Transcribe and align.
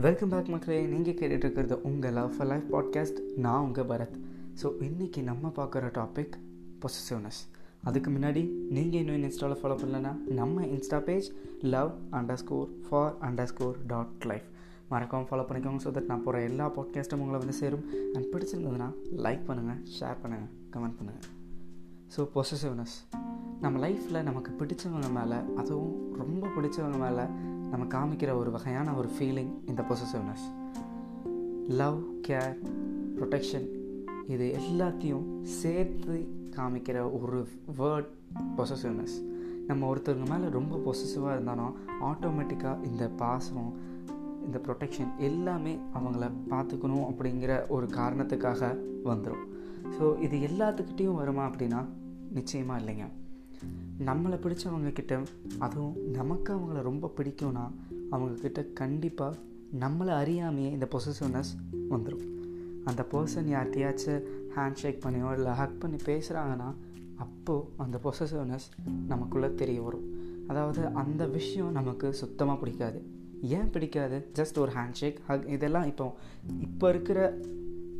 Welcome 0.00 0.28
back 0.28 0.48
மக்களே. 0.48 0.82
நீங்கள் 0.84 1.14
கேட்டுட்டு 1.14 1.44
இருக்கிறது 1.44 1.82
உங்கள் 1.82 2.12
லவ் 2.12 2.36
ஃபார் 2.36 2.46
லைஃப் 2.46 2.76
பாட்காஸ்ட் 2.76 3.18
நான் 3.36 3.62
உங்கள் 3.62 3.84
பரத். 3.84 4.16
ஸோ 4.62 4.66
இன்றைக்கி 4.80 5.22
நம்ம 5.22 5.52
பார்க்குற 5.56 5.88
டாபிக் 5.98 6.34
பொசிசிவ்னஸ் 6.80 7.38
அதுக்கு 7.82 8.10
முன்னாடி 8.10 8.50
நீங்கள் 8.68 9.00
இன்னும் 9.00 9.22
இன்ஸ்டாவில் 9.22 9.58
ஃபாலோ 9.62 9.76
பண்ணலன்னா 9.76 10.28
நம்ம 10.28 10.64
Insta 10.64 10.98
page 11.00 11.32
love 11.60 11.90
underscore 12.34 12.68
for 12.88 13.14
underscore 13.44 13.76
dot 13.86 14.24
life 14.24 14.42
மறக்காமல் 14.88 15.26
ஃபாலோ 15.26 15.44
பண்ணிக்கோங்க 15.48 15.80
ஸோ 15.84 15.92
தட் 15.96 16.04
நான் 16.04 16.22
போகிற 16.22 16.42
எல்லா 16.42 16.70
பாட்காஸ்ட்டும் 16.70 17.22
உங்களை 17.24 17.38
வந்து 17.38 17.52
சேரும். 17.52 17.84
அண்ட் 18.14 18.26
பிடிச்சிருந்ததுன்னா 18.32 18.90
லைக் 19.16 19.44
பண்ணுங்கள் 19.46 19.82
ஷேர் 20.00 20.16
பண்ணுங்கள் 20.22 20.52
கமெண்ட் 20.72 20.96
பண்ணுங்கள் 21.00 21.26
ஸோ 22.16 22.28
பொசிசிவ்னஸ் 22.34 22.96
நம்ம 23.60 23.88
லைஃப்பில் 23.88 24.22
நமக்கு 24.22 24.52
பிடிச்சவங்க 24.58 25.10
மேலே 25.10 25.36
அதுவும் 25.56 26.16
ரொம்ப 26.16 26.46
பிடிச்சவங்க 26.46 26.98
மேலே 26.98 27.24
நம்ம 27.70 27.84
காமிக்கிற 27.86 28.38
ஒரு 28.38 28.50
வகையான 28.50 28.94
ஒரு 28.94 29.08
ஃபீலிங் 29.18 29.52
இந்த 29.66 29.82
பொசசிவ்னஸ் 29.82 30.46
லவ் 31.68 31.98
கேர் 32.28 32.54
ப்ரொடெக்ஷன் 33.16 33.66
இது 34.26 34.54
எல்லாத்தையும் 34.60 35.26
சேர்த்து 35.42 36.16
காமிக்கிற 36.56 37.12
ஒரு 37.20 37.46
வேர்ட் 37.78 38.10
பொசசிவ்னஸ் 38.56 39.16
நம்ம 39.66 39.94
ஒருத்தவங்க 39.94 40.30
மேலே 40.30 40.48
ரொம்ப 40.48 40.76
பொசசிவாக 40.76 41.32
இருந்தாலும் 41.32 41.76
ஆட்டோமேட்டிக்காக 42.00 42.84
இந்த 42.84 43.08
பாசம் 43.16 43.70
இந்த 44.46 44.58
ப்ரொடெக்ஷன் 44.58 45.16
எல்லாமே 45.18 45.78
அவங்கள 45.94 46.30
பார்த்துக்கணும் 46.50 47.06
அப்படிங்கிற 47.10 47.68
ஒரு 47.68 47.86
காரணத்துக்காக 47.86 48.70
வந்துடும் 49.04 49.44
ஸோ 49.98 50.20
இது 50.20 50.40
எல்லாத்துக்கிட்டேயும் 50.40 51.14
வருமா 51.14 51.46
அப்படின்னா 51.46 51.80
நிச்சயமாக 52.30 52.80
இல்லைங்க. 52.80 53.06
நம்மளை 54.06 54.38
பிடிச்சவங்க 54.44 54.92
கிட்ட 54.92 55.20
அதுவும் 55.58 55.96
நமக்கு 56.10 56.50
அவங்கள 56.54 56.82
ரொம்ப 56.82 57.12
பிடிக்கும்னா 57.16 57.64
அவங்கக்கிட்ட 58.10 58.72
கண்டிப்பாக 58.72 59.36
நம்மளை 59.80 60.12
அறியாமையே 60.22 60.70
இந்த 60.76 60.88
பொசிசிவ்னஸ் 60.94 61.52
வந்துடும் 61.90 62.24
அந்த 62.84 63.04
பர்சன் 63.12 63.48
யார்கிட்டயாச்சும் 63.54 64.22
ஹேண்ட் 64.56 64.80
ஷேக் 64.82 65.02
பண்ணியோ 65.04 65.30
இல்லை 65.32 65.52
ஹக் 65.52 65.80
பண்ணி 65.80 65.96
பேசுகிறாங்கன்னா 66.04 66.68
அப்போது 67.16 67.68
அந்த 67.76 67.98
பொசசிவ்னஸ் 68.04 68.66
நமக்குள்ளே 69.08 69.54
தெரிய 69.54 69.82
வரும். 69.82 70.06
அதாவது 70.46 70.86
அந்த 70.86 71.26
விஷயம் 71.26 71.72
நமக்கு 71.72 72.12
சுத்தமாக 72.14 72.58
பிடிக்காது. 72.58 72.98
ஏன் 73.42 73.70
பிடிக்காது? 73.70 74.16
ஜஸ்ட் 74.34 74.58
ஒரு 74.58 74.72
ஹேண்ட் 74.72 74.98
ஷேக் 75.00 75.18
ஹக் 75.26 75.46
இதெல்லாம் 75.48 75.86
இப்போ 75.86 76.06
இப்போ 76.66 76.88
இருக்கிற 76.88 77.20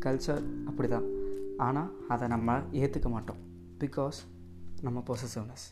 கல்ச்சர் 0.04 0.44
அப்படி 0.66 0.88
தான் 0.88 1.06
ஆனால் 1.56 1.90
அதை 2.08 2.28
நம்ம 2.28 2.58
ஏற்றுக்க 2.82 3.10
மாட்டோம். 3.10 3.40
பிகாஸ் 3.80 4.18
நம்ம 4.82 5.02
பொசிசிவ்னஸ் 5.06 5.66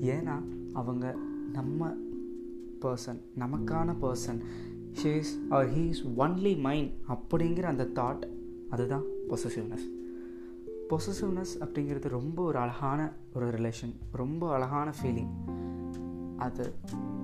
ஏன்னா 0.00 0.36
அவங்க 0.72 1.16
நம்ம 1.52 1.90
பர்சன் 2.80 3.20
நமக்கான 3.38 3.94
person 4.00 4.40
she's 5.02 5.32
or 5.50 5.68
he's 5.68 6.00
only 6.16 6.60
mind 6.60 6.92
அப்படிங்கிற 7.08 7.62
அந்த 7.62 7.84
தாட் 7.94 8.24
அதுதான் 8.70 9.04
பொசசிவ்னஸ் 9.28 9.86
பொசசிவ்னஸ் 10.90 11.52
அப்படிங்கிறது 11.60 12.08
ரொம்ப 12.08 12.42
ஒரு 12.42 12.58
அழகான 12.58 13.00
ஒரு 13.34 13.50
ரிலேஷன் 13.50 13.94
ரொம்ப 14.12 14.52
அழகான 14.54 14.92
ஃபீலிங் 15.02 15.32
அது 16.38 16.74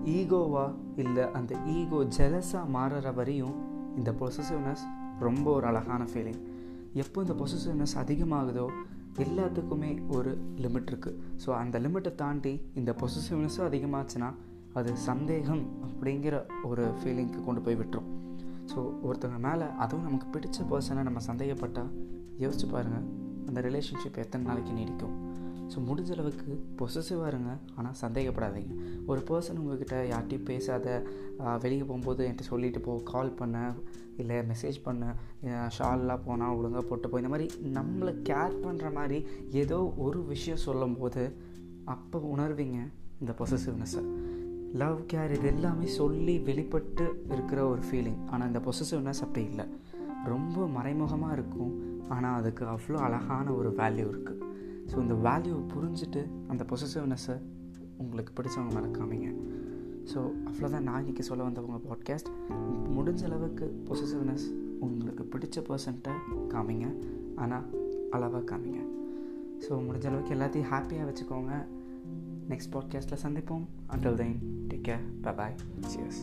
ஈகோவா 0.04 0.74
இல்லை 0.96 1.32
அந்த 1.32 1.54
ஈகோ 1.66 2.04
ஜெலஸாக 2.16 2.72
மாறுற 2.74 3.14
வரையும் 3.14 3.56
இந்த 3.96 4.10
பொசசிவ்னஸ் 4.20 4.84
ரொம்ப 5.20 5.52
ஒரு 5.52 5.66
அழகான 5.66 6.04
ஃபீலிங் 6.04 6.40
எப்போ 6.94 7.22
இந்த 7.22 7.34
பொசசிவ்னஸ் 7.34 7.96
அதிகமாகுதோ 7.96 8.68
எல்லாத்துக்குமே 9.24 9.90
ஒரு 10.08 10.30
லிமிட் 10.64 10.90
இருக்குது 10.92 11.16
ஸோ 11.44 11.48
அந்த 11.62 11.78
லிமிட்டை 11.84 12.14
தாண்டி 12.14 12.52
இந்த 12.74 12.94
பொசிசிவ்னஸும் 13.00 13.66
அதிகமாச்சுன்னா 13.68 14.28
அது 14.78 14.96
சந்தேகம் 14.96 15.62
அப்படிங்கிற 15.86 16.34
ஒரு 16.64 16.84
ஃபீலிங்க்கு 16.98 17.44
கொண்டு 17.44 17.60
போய் 17.60 17.78
விட்டுரும். 17.80 18.08
ஸோ 18.72 18.78
ஒருத்தவங்க 19.06 19.40
மேலே 19.48 19.66
அதுவும் 19.84 20.06
நமக்கு 20.06 20.26
பிடிச்ச 20.34 20.66
பர்சனை 20.70 21.02
நம்ம 21.02 21.20
சந்தேகப்பட்டால் 21.30 21.90
யோசிச்சு 22.44 22.66
பாருங்கள் 22.72 23.06
அந்த 23.48 23.60
ரிலேஷன்ஷிப் 23.60 24.20
எத்தனை 24.24 24.46
நாளைக்கு 24.46 24.72
நீடிக்கும்? 24.72 25.14
ஸோ 25.72 25.78
முடிஞ்ச 25.88 26.10
அளவுக்கு 26.16 26.50
பொசசிவாக 26.80 27.30
இருங்க. 27.32 27.52
ஆனால் 27.78 27.96
சந்தேகப்படாதீங்க. 28.02 28.74
ஒரு 29.10 29.20
பர்சன் 29.30 29.60
உங்ககிட்ட 29.62 29.96
யார்ட்டையும் 30.12 30.46
பேசாத 30.50 30.86
வெளியே 31.64 31.82
போகும்போது 31.88 32.22
என்கிட்ட 32.26 32.46
சொல்லிட்டு 32.52 32.80
போ 32.86 32.92
கால் 33.12 33.32
பண்ண 33.40 33.56
இல்லை 34.22 34.36
மெசேஜ் 34.50 34.78
பண்ண 34.86 35.10
ஷால்லாம் 35.76 36.24
போனால் 36.26 36.54
ஒழுங்காக 36.58 36.84
போட்டு 36.88 37.10
போ 37.10 37.18
இந்த 37.22 37.32
மாதிரி 37.34 37.48
நம்மளை 37.76 38.14
கேர் 38.30 38.56
பண்ணுற 38.64 38.88
மாதிரி 38.98 39.18
ஏதோ 39.62 39.78
ஒரு 40.06 40.22
விஷயம் 40.32 40.64
சொல்லும்போது 40.66 41.24
அப்போ 41.94 42.18
உணர்வீங்க 42.34 42.78
இந்த 43.20 43.34
பொசசிவ்னஸை 43.38 44.02
லவ் 44.82 44.98
கேர் 45.12 45.34
இது 45.36 45.46
எல்லாமே 45.52 45.86
சொல்லி 46.00 46.34
வெளிப்பட்டு 46.48 47.04
இருக்கிற 47.34 47.60
ஒரு 47.72 47.82
ஃபீலிங் 47.88 48.18
ஆனால் 48.30 48.48
இந்த 48.50 48.60
பொசசிவ்னஸ் 48.66 49.22
அப்படி 49.26 49.44
இல்லை. 49.50 49.66
ரொம்ப 50.32 50.66
மறைமுகமாக 50.76 51.36
இருக்கும். 51.36 51.72
ஆனால் 52.14 52.36
அதுக்கு 52.40 52.64
அவ்வளோ 52.74 52.98
அழகான 53.06 53.46
ஒரு 53.60 53.70
வேல்யூ 53.80 54.06
இருக்குது 54.12 54.44
ஸோ 54.90 54.98
இந்த 54.98 55.14
வேல்யூவை 55.14 55.62
புரிஞ்சுட்டு 55.74 56.26
அந்த 56.48 56.64
பொசசிவ்னஸை 56.70 57.40
உங்களுக்கு 57.96 58.42
பிடிச்சவங்க 58.42 58.74
மேலே 58.74 58.88
காமிங்க. 58.98 59.28
ஸோ 60.12 60.18
அவ்வளோதான் 60.48 60.86
நான் 60.88 61.04
இன்றைக்கி 61.04 61.18
சொல்ல 61.18 61.42
வந்தவங்க 61.42 61.78
பாட்காஸ்ட் 61.88 62.30
முடிஞ்ச 62.96 63.24
அளவுக்கு 63.24 63.84
பொசிசிவ்னஸ் 63.84 64.46
உங்களுக்கு 64.80 65.28
பிடிச்ச 65.32 65.64
பர்சன்ட்டை 65.68 66.12
காமிங்க. 66.48 66.86
ஆனால் 67.36 67.66
அளவாக 68.10 68.56
காமிங்க. 68.56 68.80
ஸோ 69.64 69.70
முடிஞ்ச 69.70 70.06
அளவுக்கு 70.06 70.34
எல்லாத்தையும் 70.34 70.70
ஹாப்பியாக 70.74 71.08
வச்சுக்கோங்க. 71.10 71.66
நெக்ஸ்ட் 72.48 72.72
பாட்காஸ்ட்டில் 72.72 73.22
சந்திப்போம். 73.22 73.66
Until 73.88 74.14
then 74.14 74.38
take 74.68 74.86
care 74.88 75.34
bye 75.36 75.54
cheers 75.86 76.22